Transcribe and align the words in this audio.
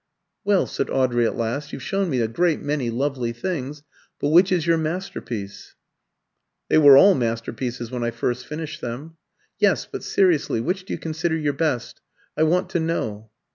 "Well," 0.43 0.65
said 0.65 0.89
Audrey 0.89 1.27
at 1.27 1.37
last, 1.37 1.71
"you've 1.71 1.83
shown 1.83 2.09
me 2.09 2.21
a 2.21 2.27
great 2.27 2.59
many 2.59 2.89
lovely 2.89 3.31
things, 3.31 3.83
but 4.19 4.29
which 4.29 4.51
is 4.51 4.65
your 4.65 4.79
masterpiece?" 4.79 5.75
"They 6.69 6.79
were 6.79 6.97
all 6.97 7.13
masterpieces 7.13 7.91
when 7.91 8.03
I 8.03 8.09
first 8.09 8.47
finished 8.47 8.81
them." 8.81 9.17
"Yes; 9.59 9.85
but 9.85 10.01
seriously, 10.01 10.59
which 10.59 10.85
do 10.85 10.93
you 10.93 10.97
consider 10.97 11.37
your 11.37 11.53
best? 11.53 12.01
I 12.35 12.41
want 12.41 12.71
to 12.71 12.79
know." 12.79 13.29